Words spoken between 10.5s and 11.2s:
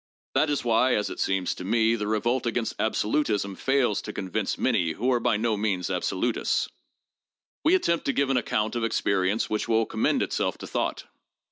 to thought.